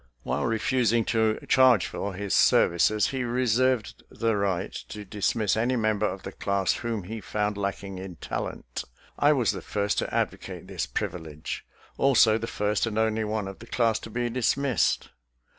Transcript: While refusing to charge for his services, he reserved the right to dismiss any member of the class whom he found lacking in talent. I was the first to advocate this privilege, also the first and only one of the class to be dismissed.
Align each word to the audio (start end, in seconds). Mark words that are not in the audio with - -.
While 0.23 0.45
refusing 0.47 1.05
to 1.13 1.37
charge 1.47 1.85
for 1.85 2.15
his 2.15 2.33
services, 2.33 3.09
he 3.09 3.23
reserved 3.23 4.01
the 4.09 4.35
right 4.35 4.73
to 4.89 5.05
dismiss 5.05 5.55
any 5.55 5.75
member 5.75 6.07
of 6.07 6.23
the 6.23 6.31
class 6.31 6.73
whom 6.73 7.03
he 7.03 7.21
found 7.21 7.55
lacking 7.55 7.99
in 7.99 8.15
talent. 8.15 8.83
I 9.19 9.31
was 9.33 9.51
the 9.51 9.61
first 9.61 9.99
to 9.99 10.11
advocate 10.11 10.65
this 10.65 10.87
privilege, 10.87 11.67
also 11.99 12.39
the 12.39 12.47
first 12.47 12.87
and 12.87 12.97
only 12.97 13.23
one 13.23 13.47
of 13.47 13.59
the 13.59 13.67
class 13.67 13.99
to 13.99 14.09
be 14.09 14.27
dismissed. 14.31 15.09